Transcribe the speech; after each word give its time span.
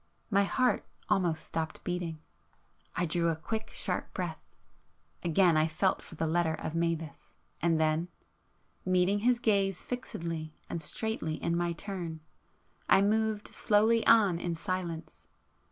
My 0.31 0.45
heart 0.45 0.83
almost 1.09 1.45
stopped 1.45 1.83
beating,... 1.83 2.17
I 2.95 3.05
drew 3.05 3.27
a 3.27 3.35
quick 3.35 3.69
sharp 3.71 4.11
breath,... 4.15 4.41
again 5.21 5.55
I 5.55 5.67
felt 5.67 6.01
for 6.01 6.15
the 6.15 6.25
letter 6.25 6.55
of 6.55 6.73
Mavis, 6.73 7.35
and 7.61 7.79
then,... 7.79 8.07
meeting 8.83 9.19
his 9.19 9.37
gaze 9.37 9.83
fixedly 9.83 10.55
and 10.67 10.81
straightly 10.81 11.35
in 11.35 11.55
my 11.55 11.73
turn, 11.73 12.21
I 12.89 13.03
moved 13.03 13.49
slowly 13.49 14.03
on 14.07 14.39
in 14.39 14.55
silence. 14.55 15.27